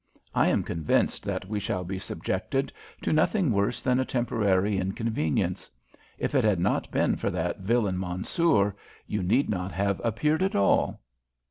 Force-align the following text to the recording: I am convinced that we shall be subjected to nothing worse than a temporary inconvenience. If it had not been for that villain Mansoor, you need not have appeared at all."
I 0.33 0.47
am 0.47 0.63
convinced 0.63 1.21
that 1.25 1.45
we 1.47 1.59
shall 1.59 1.83
be 1.83 1.99
subjected 1.99 2.73
to 3.03 3.13
nothing 3.13 3.51
worse 3.51 3.83
than 3.83 3.99
a 3.99 4.03
temporary 4.03 4.79
inconvenience. 4.79 5.69
If 6.17 6.33
it 6.33 6.43
had 6.43 6.59
not 6.59 6.89
been 6.89 7.17
for 7.17 7.29
that 7.29 7.59
villain 7.59 7.99
Mansoor, 7.99 8.75
you 9.05 9.21
need 9.21 9.47
not 9.47 9.71
have 9.73 10.01
appeared 10.03 10.41
at 10.41 10.55
all." 10.55 11.01